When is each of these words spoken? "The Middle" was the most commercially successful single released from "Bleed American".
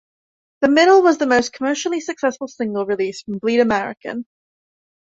"The 0.61 0.67
Middle" 0.67 1.03
was 1.03 1.19
the 1.19 1.27
most 1.27 1.53
commercially 1.53 1.99
successful 1.99 2.47
single 2.47 2.87
released 2.87 3.25
from 3.25 3.37
"Bleed 3.37 3.59
American". 3.59 4.25